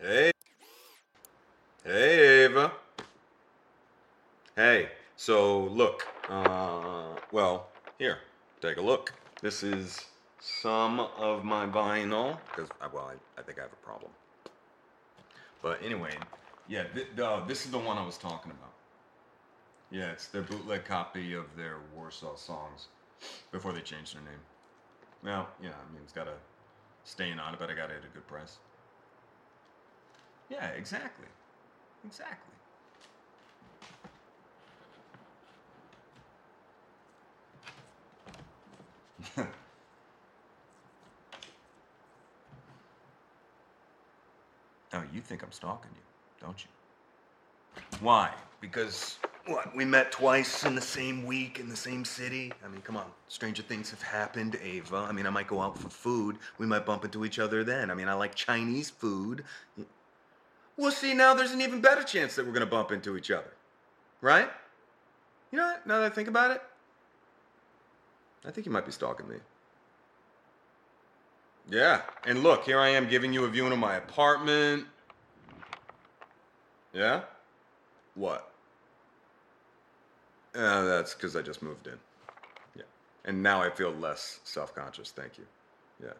Hey. 0.00 0.30
Hey, 1.84 2.44
Ava. 2.44 2.72
Hey, 4.56 4.88
so 5.14 5.64
look, 5.64 6.06
uh, 6.30 7.16
well, 7.32 7.68
here, 7.98 8.16
take 8.62 8.78
a 8.78 8.80
look. 8.80 9.12
This 9.42 9.62
is 9.62 10.02
some 10.40 11.00
of 11.00 11.44
my 11.44 11.66
vinyl, 11.66 12.38
because, 12.46 12.70
well, 12.94 13.12
I, 13.12 13.40
I 13.40 13.44
think 13.44 13.58
I 13.58 13.62
have 13.62 13.72
a 13.74 13.86
problem. 13.86 14.10
But 15.60 15.82
anyway, 15.84 16.12
yeah, 16.66 16.84
th- 16.94 17.08
uh, 17.22 17.44
this 17.46 17.66
is 17.66 17.70
the 17.70 17.78
one 17.78 17.98
I 17.98 18.06
was 18.06 18.16
talking 18.16 18.52
about. 18.52 18.72
Yeah, 19.90 20.12
it's 20.12 20.28
their 20.28 20.42
bootleg 20.42 20.86
copy 20.86 21.34
of 21.34 21.44
their 21.58 21.76
Warsaw 21.94 22.36
songs 22.36 22.86
before 23.52 23.74
they 23.74 23.82
changed 23.82 24.14
their 24.14 24.22
name. 24.22 24.40
Well, 25.22 25.46
yeah, 25.62 25.70
I 25.70 25.92
mean, 25.92 26.00
it's 26.02 26.14
got 26.14 26.26
a 26.26 26.36
stain 27.04 27.38
on 27.38 27.52
it, 27.52 27.60
but 27.60 27.68
I 27.68 27.74
got 27.74 27.90
it 27.90 27.98
at 27.98 28.10
a 28.10 28.14
good 28.14 28.26
price. 28.26 28.56
Yeah, 30.50 30.66
exactly. 30.70 31.26
Exactly. 32.04 32.54
oh, 44.92 45.02
you 45.12 45.20
think 45.20 45.42
I'm 45.42 45.52
stalking 45.52 45.90
you, 45.94 46.02
don't 46.40 46.64
you? 46.64 46.70
Why? 48.00 48.32
Because 48.60 49.18
what? 49.46 49.74
We 49.76 49.84
met 49.84 50.10
twice 50.12 50.64
in 50.64 50.74
the 50.74 50.80
same 50.80 51.24
week 51.24 51.60
in 51.60 51.68
the 51.68 51.76
same 51.76 52.04
city. 52.04 52.52
I 52.64 52.68
mean, 52.68 52.82
come 52.82 52.96
on. 52.96 53.06
Stranger 53.28 53.62
things 53.62 53.90
have 53.90 54.02
happened, 54.02 54.58
Ava. 54.62 55.06
I 55.08 55.12
mean, 55.12 55.26
I 55.26 55.30
might 55.30 55.46
go 55.46 55.60
out 55.60 55.78
for 55.78 55.88
food. 55.88 56.38
We 56.58 56.66
might 56.66 56.84
bump 56.84 57.04
into 57.04 57.24
each 57.24 57.38
other 57.38 57.62
then. 57.62 57.90
I 57.90 57.94
mean, 57.94 58.08
I 58.08 58.14
like 58.14 58.34
Chinese 58.34 58.90
food. 58.90 59.44
Well, 60.80 60.90
see, 60.90 61.12
now 61.12 61.34
there's 61.34 61.50
an 61.50 61.60
even 61.60 61.82
better 61.82 62.02
chance 62.02 62.34
that 62.36 62.46
we're 62.46 62.52
going 62.52 62.64
to 62.64 62.70
bump 62.70 62.90
into 62.90 63.14
each 63.18 63.30
other. 63.30 63.52
Right? 64.22 64.48
You 65.52 65.58
know 65.58 65.66
what? 65.66 65.86
Now 65.86 65.98
that 66.00 66.10
I 66.10 66.14
think 66.14 66.26
about 66.26 66.52
it, 66.52 66.62
I 68.46 68.50
think 68.50 68.64
you 68.66 68.72
might 68.72 68.86
be 68.86 68.92
stalking 68.92 69.28
me. 69.28 69.36
Yeah. 71.68 72.00
And 72.24 72.42
look, 72.42 72.64
here 72.64 72.80
I 72.80 72.88
am 72.88 73.10
giving 73.10 73.30
you 73.30 73.44
a 73.44 73.48
view 73.48 73.66
of 73.66 73.78
my 73.78 73.96
apartment. 73.96 74.86
Yeah? 76.94 77.24
What? 78.14 78.50
Uh, 80.54 80.84
that's 80.84 81.12
because 81.12 81.36
I 81.36 81.42
just 81.42 81.60
moved 81.62 81.88
in. 81.88 81.98
Yeah. 82.74 82.84
And 83.26 83.42
now 83.42 83.60
I 83.60 83.68
feel 83.68 83.92
less 83.92 84.40
self 84.44 84.74
conscious. 84.74 85.10
Thank 85.10 85.36
you. 85.36 85.44
Yeah. 86.02 86.14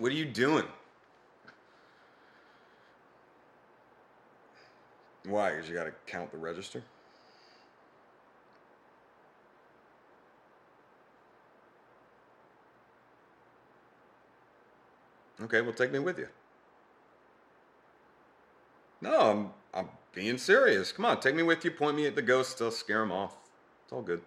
What 0.00 0.12
are 0.12 0.14
you 0.14 0.24
doing? 0.24 0.64
Why? 5.26 5.50
Because 5.50 5.68
you 5.68 5.74
got 5.74 5.84
to 5.84 5.92
count 6.06 6.32
the 6.32 6.38
register? 6.38 6.82
Okay, 15.42 15.60
well, 15.60 15.74
take 15.74 15.92
me 15.92 15.98
with 15.98 16.18
you. 16.18 16.28
No, 19.02 19.20
I'm, 19.20 19.50
I'm 19.74 19.90
being 20.14 20.38
serious. 20.38 20.92
Come 20.92 21.04
on, 21.04 21.20
take 21.20 21.34
me 21.34 21.42
with 21.42 21.62
you. 21.62 21.72
Point 21.72 21.96
me 21.96 22.06
at 22.06 22.16
the 22.16 22.22
ghosts. 22.22 22.62
I'll 22.62 22.70
scare 22.70 23.00
them 23.00 23.12
off. 23.12 23.36
It's 23.84 23.92
all 23.92 24.00
good. 24.00 24.22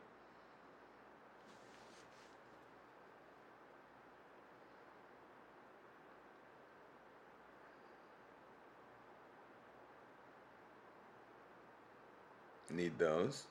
Need 12.71 12.97
those. 12.97 13.43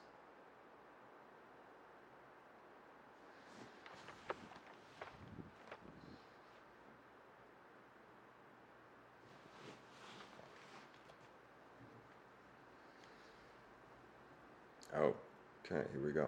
Oh, 14.94 15.14
okay, 15.64 15.82
here 15.92 16.04
we 16.04 16.12
go. 16.12 16.26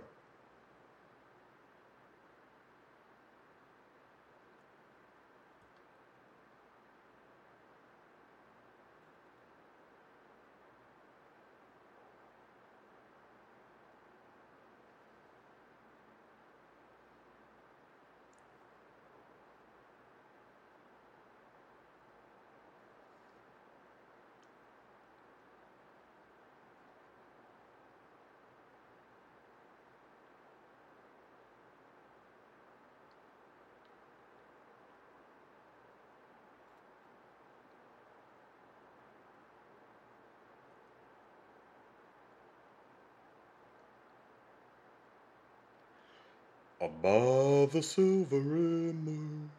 Above 46.81 47.73
the 47.73 47.83
silver 47.83 48.37
moon. 48.37 49.51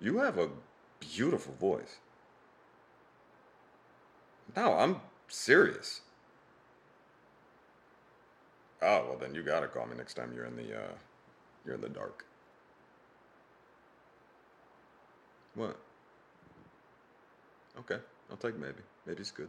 You 0.00 0.18
have 0.18 0.38
a 0.38 0.48
beautiful 1.00 1.54
voice. 1.54 1.96
No, 4.56 4.74
I'm 4.74 5.00
serious. 5.28 6.00
Oh, 8.82 9.06
well 9.08 9.18
then 9.18 9.34
you 9.34 9.42
gotta 9.42 9.66
call 9.66 9.86
me 9.86 9.96
next 9.96 10.14
time 10.14 10.32
you're 10.34 10.44
in 10.44 10.56
the 10.56 10.74
uh 10.74 10.92
you're 11.64 11.74
in 11.74 11.80
the 11.80 11.88
dark. 11.88 12.24
What? 15.54 15.76
Okay, 17.78 17.98
I'll 18.30 18.36
take 18.36 18.58
maybe. 18.58 18.82
Maybe's 19.06 19.30
good. 19.30 19.48